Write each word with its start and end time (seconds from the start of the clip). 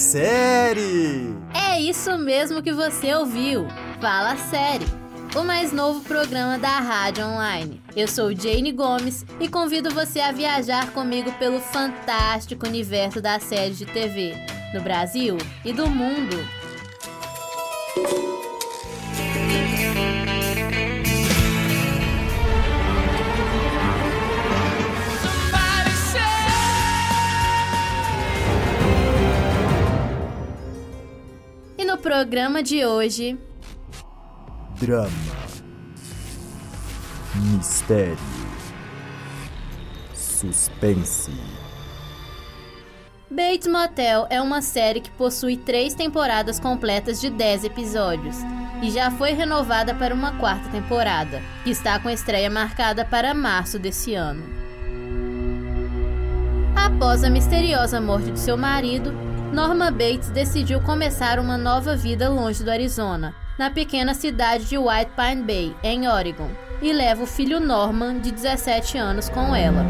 série! 0.00 1.36
É 1.54 1.78
isso 1.78 2.16
mesmo 2.16 2.62
que 2.62 2.72
você 2.72 3.14
ouviu. 3.14 3.66
Fala 4.00 4.34
série. 4.36 4.86
O 5.36 5.44
mais 5.44 5.72
novo 5.72 6.00
programa 6.00 6.58
da 6.58 6.80
Rádio 6.80 7.24
Online. 7.24 7.80
Eu 7.94 8.08
sou 8.08 8.34
Jane 8.34 8.72
Gomes 8.72 9.24
e 9.38 9.46
convido 9.46 9.90
você 9.90 10.20
a 10.20 10.32
viajar 10.32 10.90
comigo 10.92 11.30
pelo 11.32 11.60
fantástico 11.60 12.66
universo 12.66 13.20
da 13.20 13.38
série 13.38 13.74
de 13.74 13.84
TV, 13.84 14.34
do 14.72 14.80
Brasil 14.80 15.36
e 15.64 15.72
do 15.72 15.88
mundo. 15.88 16.36
Programa 32.00 32.62
de 32.62 32.84
hoje, 32.84 33.38
Drama. 34.80 35.10
Mistério. 37.34 38.16
Suspense. 40.14 41.30
Bates 43.30 43.68
Motel 43.68 44.26
é 44.30 44.40
uma 44.40 44.62
série 44.62 45.00
que 45.00 45.10
possui 45.10 45.56
três 45.58 45.94
temporadas 45.94 46.58
completas 46.58 47.20
de 47.20 47.28
10 47.28 47.64
episódios 47.64 48.36
e 48.82 48.90
já 48.90 49.10
foi 49.10 49.32
renovada 49.32 49.94
para 49.94 50.14
uma 50.14 50.32
quarta 50.38 50.68
temporada, 50.70 51.42
que 51.62 51.70
está 51.70 51.98
com 52.00 52.08
estreia 52.08 52.50
marcada 52.50 53.04
para 53.04 53.34
março 53.34 53.78
desse 53.78 54.14
ano. 54.14 54.42
Após 56.74 57.22
a 57.22 57.30
misteriosa 57.30 58.00
morte 58.00 58.30
de 58.30 58.40
seu 58.40 58.56
marido, 58.56 59.29
Norma 59.52 59.90
Bates 59.90 60.30
decidiu 60.30 60.80
começar 60.80 61.40
uma 61.40 61.58
nova 61.58 61.96
vida 61.96 62.28
longe 62.28 62.62
do 62.62 62.70
Arizona, 62.70 63.34
na 63.58 63.68
pequena 63.68 64.14
cidade 64.14 64.66
de 64.66 64.78
White 64.78 65.10
Pine 65.16 65.42
Bay, 65.42 65.76
em 65.82 66.06
Oregon, 66.06 66.48
e 66.80 66.92
leva 66.92 67.24
o 67.24 67.26
filho 67.26 67.58
Norman, 67.58 68.20
de 68.20 68.30
17 68.30 68.96
anos, 68.96 69.28
com 69.28 69.52
ela. 69.54 69.84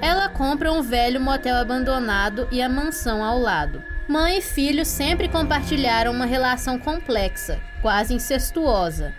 Ela 0.00 0.28
compra 0.28 0.72
um 0.72 0.82
velho 0.82 1.20
motel 1.20 1.56
abandonado 1.56 2.46
e 2.52 2.62
a 2.62 2.68
mansão 2.68 3.24
ao 3.24 3.40
lado. 3.40 3.82
Mãe 4.06 4.38
e 4.38 4.40
filho 4.40 4.86
sempre 4.86 5.28
compartilharam 5.28 6.12
uma 6.12 6.24
relação 6.24 6.78
complexa, 6.78 7.58
quase 7.82 8.14
incestuosa. 8.14 9.12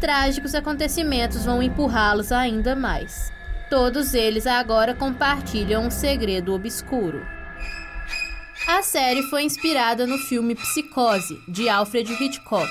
Trágicos 0.00 0.52
acontecimentos 0.52 1.44
vão 1.44 1.62
empurrá-los 1.62 2.32
ainda 2.32 2.74
mais. 2.74 3.32
Todos 3.70 4.14
eles 4.14 4.48
agora 4.48 4.94
compartilham 4.94 5.84
um 5.84 5.90
segredo 5.92 6.52
obscuro. 6.52 7.24
A 8.66 8.80
série 8.80 9.22
foi 9.24 9.42
inspirada 9.42 10.06
no 10.06 10.18
filme 10.18 10.54
Psicose, 10.54 11.40
de 11.48 11.68
Alfred 11.68 12.12
Hitchcock. 12.12 12.70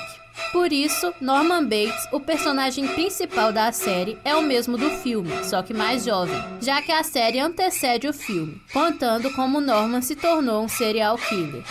Por 0.50 0.72
isso, 0.72 1.12
Norman 1.20 1.64
Bates, 1.64 2.08
o 2.10 2.18
personagem 2.18 2.88
principal 2.88 3.52
da 3.52 3.70
série, 3.70 4.18
é 4.24 4.34
o 4.34 4.42
mesmo 4.42 4.78
do 4.78 4.90
filme, 4.90 5.30
só 5.44 5.62
que 5.62 5.74
mais 5.74 6.04
jovem, 6.04 6.42
já 6.60 6.80
que 6.80 6.90
a 6.90 7.02
série 7.02 7.38
antecede 7.38 8.08
o 8.08 8.12
filme, 8.12 8.60
contando 8.72 9.30
como 9.32 9.60
Norman 9.60 10.00
se 10.00 10.16
tornou 10.16 10.64
um 10.64 10.68
serial 10.68 11.18
killer. 11.18 11.62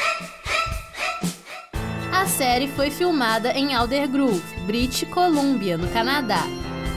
A 2.14 2.26
série 2.28 2.68
foi 2.68 2.92
filmada 2.92 3.52
em 3.54 3.74
Aldergrove, 3.74 4.42
British 4.66 5.10
Columbia, 5.10 5.78
no 5.78 5.88
Canadá, 5.90 6.44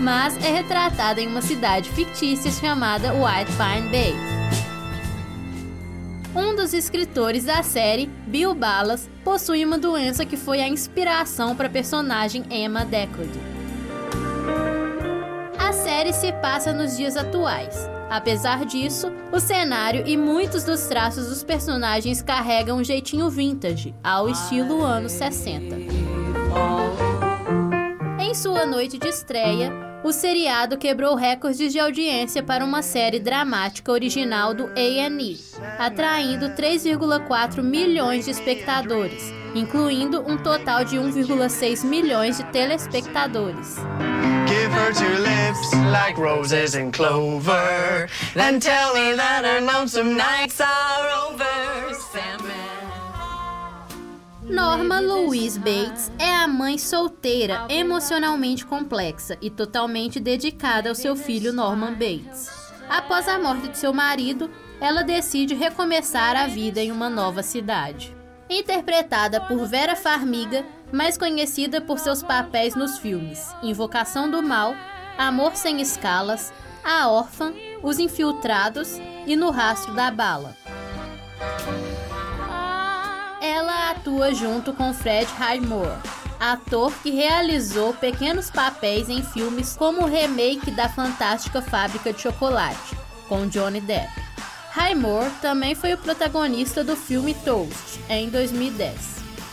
mas 0.01 0.37
é 0.45 0.51
retratada 0.51 1.21
em 1.21 1.27
uma 1.27 1.41
cidade 1.41 1.89
fictícia 1.91 2.51
chamada 2.51 3.15
White 3.15 3.53
Pine 3.53 3.89
Bay. 3.89 4.34
Um 6.37 6.57
dos 6.57 6.75
escritores 6.75 7.45
da 7.45 7.63
série, 7.63 8.07
Bill 8.27 8.55
Ballas, 8.55 9.09
possui 9.23 9.65
uma 9.65 9.79
doença 9.79 10.27
que 10.27 10.37
foi 10.37 10.61
a 10.61 10.67
inspiração 10.67 11.55
para 11.55 11.69
a 11.69 11.71
personagem 11.71 12.45
Emma 12.51 12.85
Deckard. 12.85 13.31
A 15.57 15.73
série 15.73 16.13
se 16.13 16.33
passa 16.33 16.73
nos 16.73 16.97
dias 16.97 17.17
atuais. 17.17 17.89
Apesar 18.11 18.65
disso, 18.65 19.13
o 19.33 19.39
cenário 19.39 20.03
e 20.07 20.17
muitos 20.17 20.65
dos 20.65 20.83
traços 20.83 21.29
dos 21.29 21.45
personagens 21.45 22.21
carregam 22.21 22.79
um 22.79 22.85
jeitinho 22.85 23.31
vintage, 23.31 23.95
ao 24.03 24.29
estilo 24.29 24.83
anos 24.83 25.13
60. 25.13 25.77
Em 28.21 28.35
sua 28.35 28.67
noite 28.67 28.99
de 28.99 29.09
estreia, 29.09 29.94
o 30.05 30.13
seriado 30.13 30.77
quebrou 30.77 31.15
recordes 31.15 31.73
de 31.73 31.81
audiência 31.81 32.43
para 32.43 32.63
uma 32.63 32.83
série 32.83 33.19
dramática 33.19 33.91
original 33.91 34.53
do 34.53 34.67
A&E, 34.77 35.41
atraindo 35.79 36.51
3,4 36.51 37.63
milhões 37.63 38.27
de 38.27 38.31
espectadores, 38.31 39.33
incluindo 39.55 40.21
um 40.21 40.37
total 40.37 40.85
de 40.85 40.97
1,6 40.97 41.85
milhões 41.87 42.37
de 42.37 42.45
telespectadores. 42.53 43.77
Give 44.47 44.71
her 44.75 44.93
two 44.93 45.23
lips 45.23 45.73
like 45.91 46.21
roses 46.21 46.75
and 46.75 46.93
clover. 46.93 48.09
Then 48.35 48.61
tell 48.61 48.93
that 49.17 49.63
lonesome 49.63 50.19
nights 50.19 50.61
are 50.61 51.31
over. 51.31 51.84
Norma 54.75 54.99
Louise 54.99 55.57
Bates 55.57 56.11
é 56.19 56.35
a 56.35 56.49
mãe 56.49 56.79
solteira, 56.79 57.65
emocionalmente 57.69 58.67
complexa 58.67 59.39
e 59.41 59.49
totalmente 59.49 60.19
dedicada 60.19 60.89
ao 60.89 60.97
seu 60.97 61.15
filho 61.15 61.53
Norman 61.53 61.93
Bates. 61.93 62.51
Após 62.89 63.29
a 63.29 63.39
morte 63.39 63.69
de 63.69 63.79
seu 63.79 63.93
marido, 63.93 64.51
ela 64.81 65.05
decide 65.05 65.55
recomeçar 65.55 66.35
a 66.35 66.49
vida 66.49 66.81
em 66.81 66.91
uma 66.91 67.09
nova 67.09 67.41
cidade. 67.41 68.17
Interpretada 68.51 69.41
por 69.43 69.65
Vera 69.65 69.95
Farmiga, 69.95 70.67
mais 70.93 71.17
conhecida 71.17 71.81
por 71.81 72.01
seus 72.01 72.21
papéis 72.21 72.75
nos 72.75 72.99
filmes 72.99 73.55
Invocação 73.63 74.29
do 74.29 74.43
Mal, 74.43 74.75
Amor 75.17 75.55
Sem 75.55 75.81
Escalas, 75.81 76.53
A 76.83 77.09
Órfã, 77.09 77.55
Os 77.81 78.01
Infiltrados 78.01 78.99
e 79.25 79.37
No 79.37 79.51
Rastro 79.51 79.95
da 79.95 80.11
Bala. 80.11 80.57
Atua 83.97 84.35
junto 84.35 84.73
com 84.73 84.93
Fred 84.93 85.27
Highmore, 85.39 85.99
ator 86.41 86.93
que 87.03 87.11
realizou 87.11 87.95
pequenos 87.95 88.51
papéis 88.51 89.09
em 89.09 89.23
filmes 89.23 89.77
como 89.77 90.03
o 90.03 90.07
remake 90.07 90.71
da 90.73 90.89
Fantástica 90.89 91.63
Fábrica 91.63 92.13
de 92.13 92.21
Chocolate, 92.21 92.97
com 93.29 93.47
Johnny 93.47 93.81
Depp. 93.81 94.11
Highmore 94.73 95.31
também 95.41 95.75
foi 95.77 95.95
o 95.95 95.99
protagonista 95.99 96.83
do 96.83 96.97
filme 96.97 97.35
Toast, 97.35 98.01
em 98.09 98.29
2010. 98.29 98.95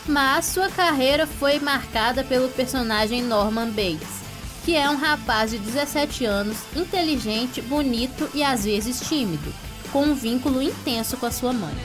Mas 0.08 0.48
sua 0.48 0.70
carreira 0.70 1.28
foi 1.28 1.60
marcada 1.60 2.24
pelo 2.24 2.50
personagem 2.50 3.22
Norman 3.22 3.70
Bates, 3.70 4.22
que 4.66 4.76
é 4.76 4.90
um 4.90 4.98
rapaz 4.98 5.52
de 5.52 5.60
17 5.60 6.26
anos, 6.26 6.58
inteligente, 6.76 7.62
bonito 7.62 8.28
e 8.34 8.44
às 8.44 8.66
vezes 8.66 9.02
tímido, 9.02 9.54
com 9.94 10.04
um 10.04 10.16
vínculo 10.16 10.62
intenso 10.62 11.16
com 11.18 11.28
a 11.28 11.32
sua 11.32 11.54
mãe. 11.54 11.76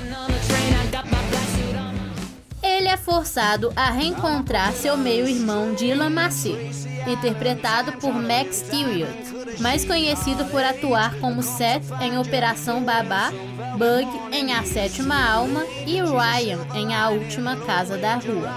Ele 2.76 2.88
é 2.88 2.96
forçado 2.98 3.72
a 3.74 3.90
reencontrar 3.90 4.70
seu 4.74 4.98
meio-irmão 4.98 5.72
Dylan 5.72 6.10
Massey, 6.10 6.70
interpretado 7.06 7.92
por 7.92 8.12
Max 8.12 8.56
Stewart, 8.66 9.58
mais 9.60 9.82
conhecido 9.82 10.44
por 10.50 10.62
atuar 10.62 11.18
como 11.18 11.42
Seth 11.42 11.90
em 12.02 12.18
Operação 12.18 12.84
Babá, 12.84 13.32
Bug 13.78 14.06
em 14.30 14.52
A 14.52 14.62
Sétima 14.62 15.26
Alma 15.26 15.64
e 15.86 16.02
Ryan 16.02 16.66
em 16.74 16.94
A 16.94 17.08
Última 17.08 17.56
Casa 17.56 17.96
da 17.96 18.16
Rua. 18.16 18.50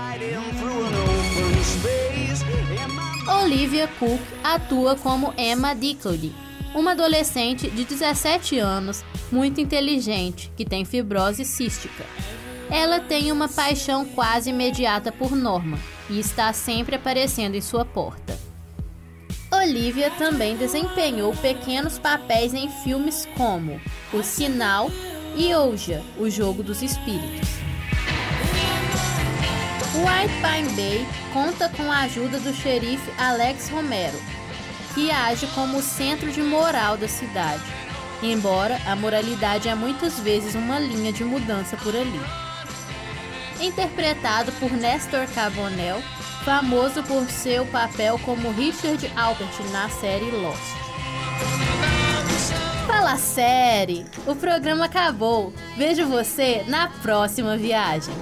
Olivia 3.41 3.87
Cook 3.99 4.19
atua 4.43 4.97
como 4.97 5.33
Emma 5.37 5.73
Dickley, 5.73 6.33
uma 6.75 6.91
adolescente 6.91 7.69
de 7.69 7.85
17 7.85 8.59
anos, 8.59 9.01
muito 9.31 9.61
inteligente, 9.61 10.51
que 10.57 10.65
tem 10.65 10.83
fibrose 10.83 11.45
cística. 11.45 12.03
Ela 12.71 12.99
tem 12.99 13.31
uma 13.31 13.47
paixão 13.47 14.05
quase 14.05 14.51
imediata 14.51 15.11
por 15.11 15.35
Norma 15.35 15.79
e 16.09 16.19
está 16.19 16.53
sempre 16.53 16.95
aparecendo 16.95 17.55
em 17.55 17.61
sua 17.61 17.83
porta. 17.83 18.37
Olivia 19.51 20.11
também 20.11 20.55
desempenhou 20.55 21.35
pequenos 21.35 21.97
papéis 21.97 22.53
em 22.53 22.69
filmes 22.83 23.27
como 23.35 23.81
O 24.13 24.21
Sinal 24.21 24.91
e 25.35 25.53
Ouija, 25.53 26.03
o 26.17 26.29
Jogo 26.29 26.61
dos 26.61 26.83
Espíritos. 26.83 27.49
White 29.95 30.33
Pine 30.35 30.75
Bay 30.75 31.05
conta 31.33 31.67
com 31.69 31.91
a 31.91 32.01
ajuda 32.01 32.39
do 32.39 32.53
xerife 32.53 33.11
Alex 33.17 33.69
Romero, 33.69 34.17
que 34.93 35.11
age 35.11 35.47
como 35.47 35.79
o 35.79 35.83
centro 35.83 36.31
de 36.31 36.41
moral 36.41 36.95
da 36.95 37.07
cidade, 37.07 37.63
embora 38.21 38.79
a 38.85 38.95
moralidade 38.95 39.67
é 39.67 39.75
muitas 39.75 40.19
vezes 40.19 40.55
uma 40.55 40.79
linha 40.79 41.11
de 41.11 41.23
mudança 41.23 41.75
por 41.77 41.95
ali. 41.95 42.48
Interpretado 43.61 44.51
por 44.53 44.71
Nestor 44.71 45.27
Cavonel, 45.35 46.01
famoso 46.45 47.03
por 47.03 47.29
seu 47.29 47.65
papel 47.65 48.17
como 48.19 48.51
Richard 48.51 49.11
Alpert 49.17 49.53
na 49.71 49.89
série 49.89 50.31
Lost. 50.31 50.79
Fala 52.87 53.17
série! 53.17 54.05
O 54.25 54.33
programa 54.33 54.85
acabou. 54.85 55.53
Vejo 55.77 56.07
você 56.07 56.63
na 56.67 56.87
próxima 56.87 57.57
viagem. 57.57 58.13